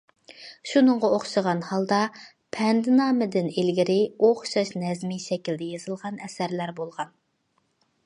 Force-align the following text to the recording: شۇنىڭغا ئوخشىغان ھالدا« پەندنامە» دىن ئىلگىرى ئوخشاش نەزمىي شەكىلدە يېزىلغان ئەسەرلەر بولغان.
شۇنىڭغا 0.69 1.11
ئوخشىغان 1.17 1.61
ھالدا« 1.71 1.99
پەندنامە» 2.57 3.29
دىن 3.37 3.51
ئىلگىرى 3.53 4.01
ئوخشاش 4.25 4.75
نەزمىي 4.87 5.25
شەكىلدە 5.29 5.71
يېزىلغان 5.77 6.23
ئەسەرلەر 6.29 6.79
بولغان. 6.83 7.19